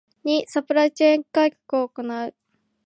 [0.25, 2.33] ⅱ サプライチェーン改革を行う